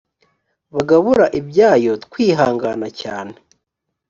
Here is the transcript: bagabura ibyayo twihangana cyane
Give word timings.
bagabura 0.73 1.25
ibyayo 1.39 1.93
twihangana 2.05 2.87
cyane 3.01 3.35